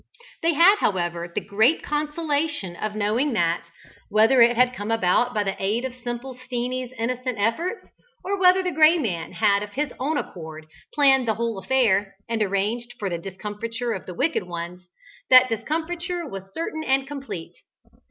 [0.41, 3.65] They had, however, the great consolation of knowing that,
[4.09, 7.87] whether it had come about by the aid of "Simple Steenie's" innocent efforts,
[8.25, 12.41] or whether the Gray Man had of his own accord planned the whole affair, and
[12.41, 14.81] arranged for the discomfiture of the wicked ones,
[15.29, 17.53] that discomfiture was certain and complete.